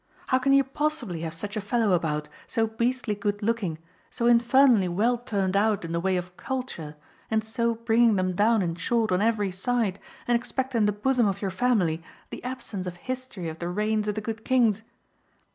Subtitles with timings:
[0.29, 3.77] How can you possibly have such a fellow about, so beastly good looking,
[4.09, 6.95] so infernally well turned out in the way of 'culture,'
[7.29, 11.27] and so bringing them down in short on every side, and expect in the bosom
[11.27, 12.01] of your family
[12.31, 14.81] the absence of history of the reigns of the good kings?